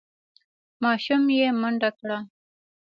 [0.83, 2.17] ماشوم یې منډه کړه.